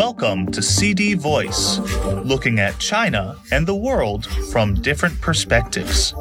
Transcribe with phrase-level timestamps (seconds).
[0.00, 1.76] Welcome to CD Voice,
[2.24, 6.14] looking at China and the world from different perspectives.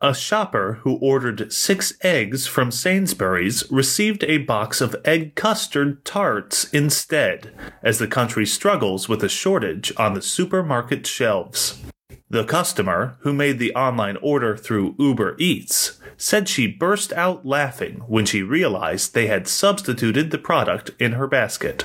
[0.00, 6.72] A shopper who ordered six eggs from Sainsbury's received a box of egg custard tarts
[6.72, 7.52] instead,
[7.82, 11.82] as the country struggles with a shortage on the supermarket shelves.
[12.30, 18.02] The customer, who made the online order through Uber Eats, said she burst out laughing
[18.06, 21.84] when she realized they had substituted the product in her basket.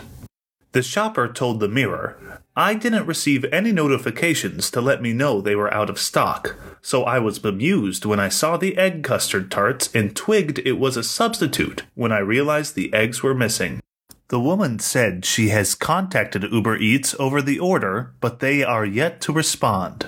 [0.73, 5.55] The shopper told the Mirror, I didn't receive any notifications to let me know they
[5.55, 9.93] were out of stock, so I was bemused when I saw the egg custard tarts
[9.93, 13.81] and twigged it was a substitute when I realized the eggs were missing.
[14.29, 19.21] The woman said she has contacted Uber Eats over the order, but they are yet
[19.21, 20.07] to respond.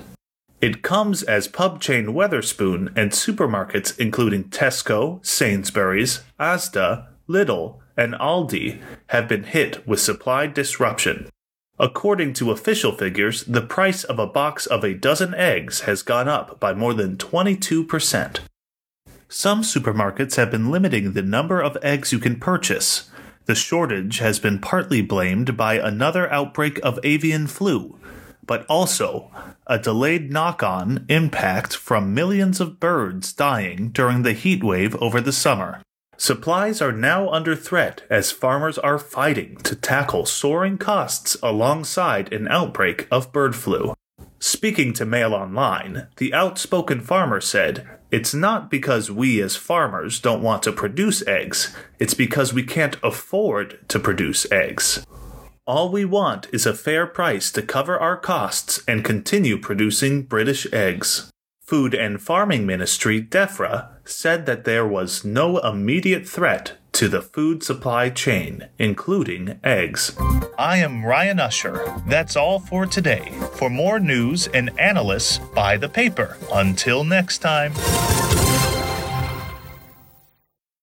[0.65, 8.81] It comes as pub chain Wetherspoon and supermarkets including Tesco, Sainsbury's, Asda, Lidl, and Aldi
[9.09, 11.29] have been hit with supply disruption.
[11.77, 16.27] According to official figures, the price of a box of a dozen eggs has gone
[16.27, 18.39] up by more than 22%.
[19.29, 23.11] Some supermarkets have been limiting the number of eggs you can purchase.
[23.45, 27.99] The shortage has been partly blamed by another outbreak of avian flu,
[28.47, 29.31] but also
[29.67, 35.19] a delayed knock on impact from millions of birds dying during the heat wave over
[35.19, 35.81] the summer.
[36.17, 42.47] Supplies are now under threat as farmers are fighting to tackle soaring costs alongside an
[42.47, 43.93] outbreak of bird flu.
[44.39, 50.43] Speaking to Mail Online, the outspoken farmer said, It's not because we as farmers don't
[50.43, 55.05] want to produce eggs, it's because we can't afford to produce eggs.
[55.67, 60.71] All we want is a fair price to cover our costs and continue producing British
[60.71, 61.31] eggs.
[61.59, 67.63] Food and Farming Ministry, DEFRA, said that there was no immediate threat to the food
[67.63, 70.15] supply chain, including eggs.
[70.55, 71.83] I am Ryan Usher.
[72.07, 73.33] That's all for today.
[73.53, 76.37] For more news and analysis, buy the paper.
[76.53, 77.73] Until next time.